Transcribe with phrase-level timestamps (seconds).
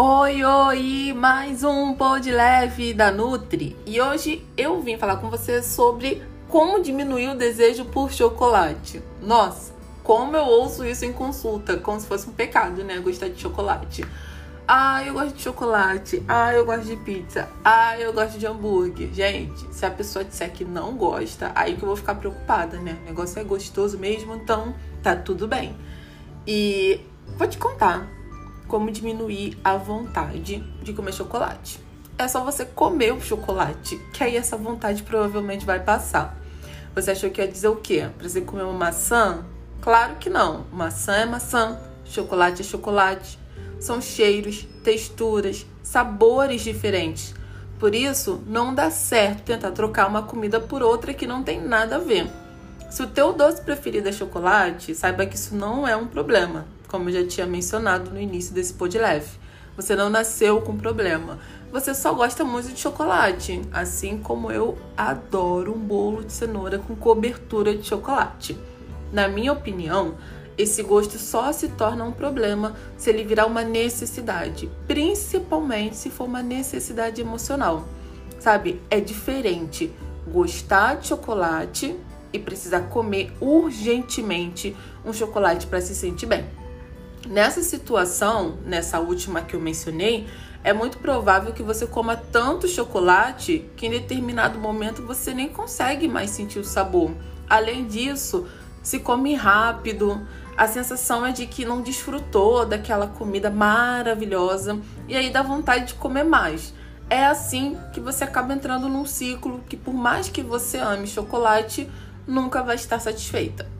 [0.00, 1.12] Oi, oi!
[1.12, 3.76] Mais um Pod Leve da Nutri.
[3.84, 9.02] E hoje eu vim falar com você sobre como diminuir o desejo por chocolate.
[9.20, 9.74] Nossa,
[10.04, 13.00] como eu ouço isso em consulta, como se fosse um pecado, né?
[13.00, 14.04] Gostar de chocolate.
[14.68, 16.22] Ah, eu gosto de chocolate.
[16.28, 17.48] Ah, eu gosto de pizza.
[17.64, 19.12] Ah, eu gosto de hambúrguer.
[19.12, 22.96] Gente, se a pessoa disser que não gosta, aí que eu vou ficar preocupada, né?
[23.02, 24.72] O negócio é gostoso mesmo, então
[25.02, 25.76] tá tudo bem.
[26.46, 27.00] E
[27.36, 28.16] vou te contar
[28.68, 31.80] como diminuir a vontade de comer chocolate.
[32.18, 36.38] É só você comer o chocolate, que aí essa vontade provavelmente vai passar.
[36.94, 38.08] Você achou que ia dizer o quê?
[38.18, 39.44] Pra você comer uma maçã?
[39.80, 40.66] Claro que não.
[40.72, 43.38] Maçã é maçã, chocolate é chocolate.
[43.80, 47.34] São cheiros, texturas, sabores diferentes.
[47.78, 51.96] Por isso, não dá certo tentar trocar uma comida por outra que não tem nada
[51.96, 52.28] a ver.
[52.90, 57.12] Se o teu doce preferido é chocolate, saiba que isso não é um problema como
[57.12, 59.30] já tinha mencionado no início desse pod leve.
[59.76, 61.38] Você não nasceu com problema.
[61.70, 66.96] Você só gosta muito de chocolate, assim como eu adoro um bolo de cenoura com
[66.96, 68.58] cobertura de chocolate.
[69.12, 70.16] Na minha opinião,
[70.56, 76.24] esse gosto só se torna um problema se ele virar uma necessidade, principalmente se for
[76.24, 77.86] uma necessidade emocional.
[78.40, 78.82] Sabe?
[78.90, 79.92] É diferente
[80.26, 81.94] gostar de chocolate
[82.32, 86.44] e precisar comer urgentemente um chocolate para se sentir bem.
[87.26, 90.26] Nessa situação, nessa última que eu mencionei,
[90.62, 96.08] é muito provável que você coma tanto chocolate que em determinado momento você nem consegue
[96.08, 97.12] mais sentir o sabor.
[97.48, 98.46] Além disso,
[98.82, 100.20] se come rápido,
[100.56, 105.94] a sensação é de que não desfrutou daquela comida maravilhosa e aí dá vontade de
[105.94, 106.74] comer mais.
[107.10, 111.88] É assim que você acaba entrando num ciclo que, por mais que você ame chocolate,
[112.26, 113.77] nunca vai estar satisfeita.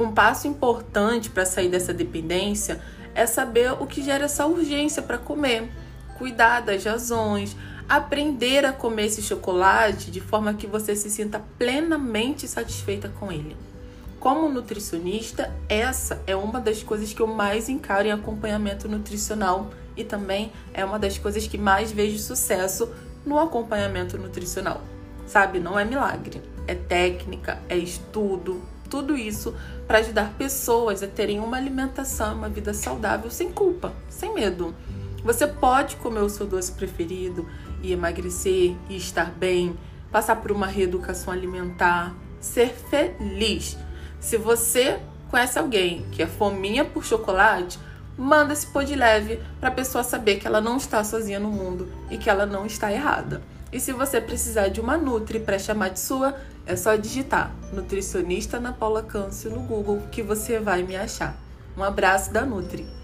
[0.00, 2.80] Um passo importante para sair dessa dependência
[3.14, 5.70] é saber o que gera essa urgência para comer,
[6.16, 7.54] cuidar das razões,
[7.86, 13.54] aprender a comer esse chocolate de forma que você se sinta plenamente satisfeita com ele.
[14.18, 20.02] Como nutricionista, essa é uma das coisas que eu mais encaro em acompanhamento nutricional e
[20.02, 22.90] também é uma das coisas que mais vejo sucesso
[23.26, 24.80] no acompanhamento nutricional.
[25.26, 29.54] Sabe, não é milagre, é técnica, é estudo, tudo isso
[29.86, 34.74] para ajudar pessoas a terem uma alimentação, uma vida saudável sem culpa, sem medo.
[35.24, 37.48] Você pode comer o seu doce preferido
[37.82, 39.78] e emagrecer e estar bem,
[40.10, 43.78] passar por uma reeducação alimentar, ser feliz.
[44.18, 45.00] Se você
[45.30, 47.78] conhece alguém que é fominha por chocolate,
[48.18, 51.50] manda esse pô de leve para a pessoa saber que ela não está sozinha no
[51.50, 53.42] mundo e que ela não está errada.
[53.72, 56.34] E se você precisar de uma Nutri para chamar de sua,
[56.66, 61.36] é só digitar Nutricionista Ana Paula Câncio no Google que você vai me achar.
[61.76, 62.99] Um abraço da Nutri.